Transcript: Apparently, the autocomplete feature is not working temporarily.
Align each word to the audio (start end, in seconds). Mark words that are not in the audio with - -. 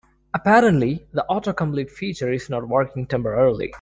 Apparently, 0.33 1.05
the 1.13 1.23
autocomplete 1.29 1.91
feature 1.91 2.33
is 2.33 2.49
not 2.49 2.67
working 2.67 3.05
temporarily. 3.05 3.69